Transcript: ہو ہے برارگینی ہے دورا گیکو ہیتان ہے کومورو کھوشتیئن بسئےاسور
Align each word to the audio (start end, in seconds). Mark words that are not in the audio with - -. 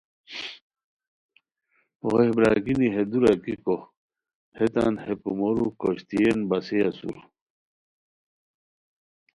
ہو 2.01 2.09
ہے 2.21 2.29
برارگینی 2.35 2.87
ہے 2.95 3.03
دورا 3.11 3.33
گیکو 3.43 3.77
ہیتان 4.57 4.93
ہے 5.03 5.13
کومورو 5.21 5.67
کھوشتیئن 5.79 6.37
بسئےاسور 6.49 7.17